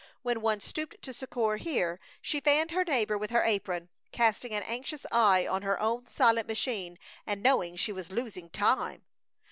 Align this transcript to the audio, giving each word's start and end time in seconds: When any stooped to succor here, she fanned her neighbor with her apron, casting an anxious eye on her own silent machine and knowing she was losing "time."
When 0.23 0.43
any 0.43 0.59
stooped 0.61 1.03
to 1.03 1.13
succor 1.13 1.57
here, 1.57 1.99
she 2.23 2.39
fanned 2.39 2.71
her 2.71 2.83
neighbor 2.83 3.19
with 3.19 3.29
her 3.29 3.43
apron, 3.43 3.89
casting 4.11 4.51
an 4.51 4.63
anxious 4.63 5.05
eye 5.11 5.45
on 5.45 5.61
her 5.61 5.79
own 5.79 6.07
silent 6.07 6.47
machine 6.47 6.97
and 7.27 7.43
knowing 7.43 7.75
she 7.75 7.91
was 7.91 8.09
losing 8.11 8.49
"time." 8.49 9.03